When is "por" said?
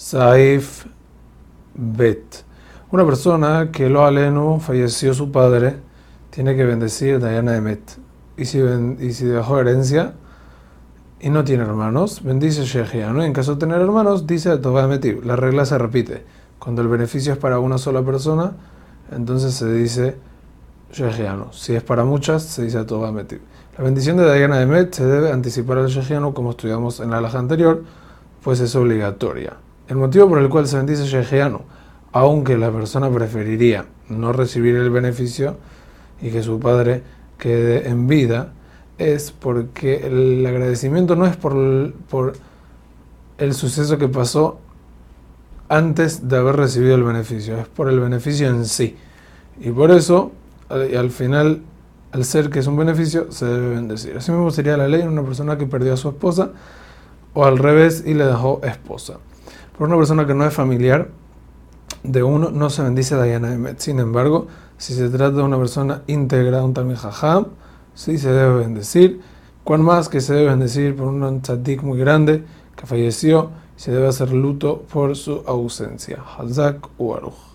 30.28-30.38, 41.36-41.56, 42.08-42.34, 47.66-47.88, 49.72-49.90, 59.80-59.88, 70.94-71.08, 74.92-75.16